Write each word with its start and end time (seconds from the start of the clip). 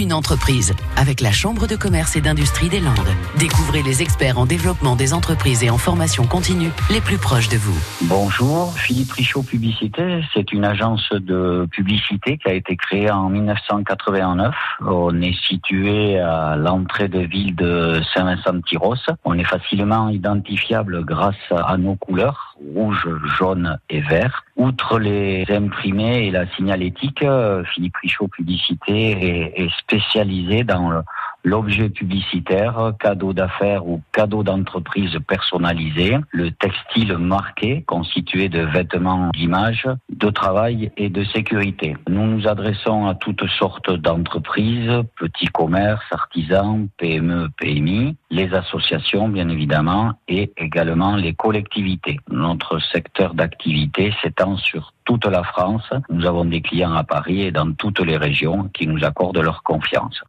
une 0.00 0.12
entreprise 0.14 0.74
avec 0.96 1.20
la 1.20 1.30
Chambre 1.30 1.66
de 1.66 1.76
commerce 1.76 2.16
et 2.16 2.22
d'industrie 2.22 2.70
des 2.70 2.80
Landes. 2.80 3.14
Découvrez 3.38 3.82
les 3.82 4.00
experts 4.00 4.38
en 4.38 4.46
développement 4.46 4.96
des 4.96 5.12
entreprises 5.12 5.62
et 5.62 5.68
en 5.68 5.76
formation 5.76 6.24
continue 6.24 6.70
les 6.90 7.02
plus 7.02 7.18
proches 7.18 7.50
de 7.50 7.58
vous. 7.58 7.78
Bonjour, 8.08 8.72
Philippe 8.78 9.12
Richaud 9.12 9.42
Publicité. 9.42 10.22
C'est 10.32 10.52
une 10.52 10.64
agence 10.64 11.10
de 11.12 11.68
publicité 11.70 12.38
qui 12.38 12.48
a 12.48 12.54
été 12.54 12.76
créée 12.76 13.10
en 13.10 13.28
1989. 13.28 14.54
On 14.86 15.20
est 15.20 15.38
situé 15.46 16.18
à 16.18 16.56
l'entrée 16.56 17.08
de 17.08 17.20
ville 17.20 17.54
de 17.54 18.00
Saint-Vincent-de-Tyros. 18.14 18.96
On 19.24 19.34
est 19.34 19.44
facilement 19.44 20.08
identifiable 20.08 21.04
grâce 21.04 21.36
à 21.50 21.76
nos 21.76 21.96
couleurs 21.96 22.50
rouge, 22.74 23.08
jaune 23.38 23.78
et 23.88 24.00
vert. 24.00 24.44
Outre 24.60 24.98
les 24.98 25.46
imprimés 25.48 26.26
et 26.26 26.30
la 26.30 26.46
signalétique, 26.54 27.22
euh, 27.22 27.64
Philippe 27.64 27.96
Richaud 27.96 28.28
Publicité 28.28 29.54
est, 29.56 29.70
spécialisé 29.78 30.64
dans 30.64 31.02
l'objet 31.44 31.88
publicitaire, 31.88 32.92
cadeau 32.98 33.32
d'affaires 33.32 33.86
ou 33.86 34.02
cadeau 34.12 34.42
d'entreprise 34.42 35.18
personnalisé, 35.26 36.16
le 36.30 36.50
textile 36.50 37.16
marqué 37.18 37.82
constitué 37.82 38.48
de 38.48 38.60
vêtements 38.60 39.30
d'image, 39.34 39.88
de 40.10 40.30
travail 40.30 40.92
et 40.96 41.08
de 41.08 41.24
sécurité. 41.24 41.96
Nous 42.08 42.26
nous 42.26 42.46
adressons 42.46 43.06
à 43.06 43.14
toutes 43.14 43.46
sortes 43.48 43.90
d'entreprises, 43.90 44.90
petits 45.16 45.46
commerces, 45.46 46.04
artisans, 46.10 46.88
PME, 46.98 47.48
PMI, 47.56 48.16
les 48.30 48.52
associations 48.54 49.28
bien 49.28 49.48
évidemment 49.48 50.12
et 50.28 50.52
également 50.56 51.16
les 51.16 51.34
collectivités. 51.34 52.18
Notre 52.30 52.78
secteur 52.78 53.34
d'activité 53.34 54.12
s'étend 54.22 54.56
sur 54.56 54.92
toute 55.04 55.26
la 55.26 55.42
France. 55.42 55.90
Nous 56.08 56.26
avons 56.26 56.44
des 56.44 56.60
clients 56.60 56.94
à 56.94 57.04
Paris 57.04 57.42
et 57.42 57.50
dans 57.50 57.72
toutes 57.72 58.00
les 58.00 58.16
régions 58.16 58.68
qui 58.72 58.86
nous 58.86 59.04
accordent 59.04 59.38
leur 59.38 59.62
confiance. 59.62 60.20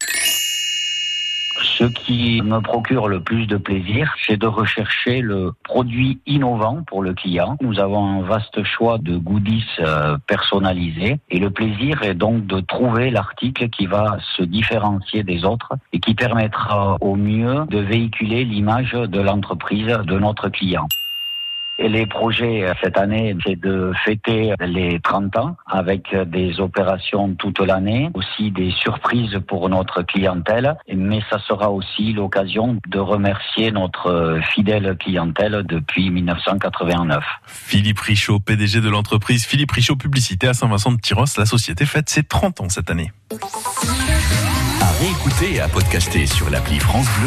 Ce 1.64 1.84
qui 1.84 2.41
me 2.41 2.60
procure 2.60 3.08
le 3.08 3.22
plus 3.22 3.48
de 3.48 3.57
plaisir, 3.57 4.13
c'est 4.26 4.38
de 4.38 4.48
rechercher 4.48 5.21
le 5.21 5.52
produit 5.63 6.20
innovant 6.26 6.84
pour 6.88 7.02
le 7.02 7.13
client. 7.13 7.57
Nous 7.62 7.80
avons 7.80 8.05
un 8.05 8.21
vaste 8.21 8.63
choix 8.63 8.98
de 8.98 9.18
goodies 9.18 9.66
euh, 9.79 10.18
personnalisés 10.27 11.20
et 11.29 11.40
le 11.40 11.49
plaisir 11.49 12.04
est 12.04 12.13
donc 12.13 12.46
de 12.46 12.60
trouver 12.60 13.10
l'article 13.10 13.70
qui 13.70 13.85
va 13.85 14.18
se 14.38 14.44
différencier 14.44 15.24
des 15.24 15.44
autres 15.44 15.74
et 15.94 15.99
qui 15.99 16.13
permettra 16.13 16.98
au 17.02 17.16
mieux 17.16 17.66
de 17.70 17.79
véhiculer 17.79 18.46
l'image 18.46 18.94
de 18.94 19.20
l'entreprise 19.20 19.88
de 19.88 20.20
notre 20.20 20.49
client. 20.49 20.88
Et 21.84 21.90
les 21.90 22.05
projets 22.05 22.63
euh, 22.63 22.74
cette 22.84 22.98
année, 22.98 23.35
c'est 23.43 23.60
de 23.60 23.91
fêter 24.05 24.54
les 24.60 24.99
30 24.99 25.35
ans 25.37 25.55
avec 25.65 26.15
des 26.27 26.60
opérations 26.60 27.34
toute 27.34 27.60
l'année, 27.60 28.12
aussi 28.13 28.51
des 28.51 28.71
surprises 28.71 29.40
pour 29.48 29.68
notre 29.68 30.04
clientèle, 30.04 30.76
mais 30.93 31.21
ça 31.32 31.40
sera 31.40 31.71
aussi 31.71 32.13
l'occasion 32.13 32.77
de 32.88 32.99
remercier 32.99 33.71
notre 33.71 34.40
fidèle 34.54 34.96
clientèle 34.99 35.63
depuis 35.68 36.12
1989. 36.12 37.23
Philippe 37.48 37.99
Richaud, 37.99 38.40
PDG 38.40 38.82
de 38.82 38.90
l'entreprise 38.90 39.45
Philippe 39.45 39.71
Richaud 39.71 39.95
Publicité 39.95 40.48
à 40.48 40.54
Saint-Vincent-de-Tyros, 40.54 41.26
la 41.38 41.45
société 41.45 41.85
fête 41.85 42.10
ses 42.10 42.23
30 42.23 42.62
ans 42.62 42.70
cette 42.70 42.91
année. 42.91 43.12
À 44.82 44.91
réécouter 44.99 45.55
et 45.55 45.62
à 45.62 45.68
podcaster 45.68 46.27
sur 46.27 46.49
l'appli 46.51 46.79
France 46.79 47.07
Bleu. 47.07 47.20